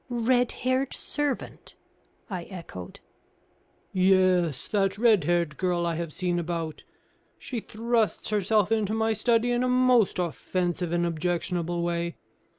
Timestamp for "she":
7.37-7.59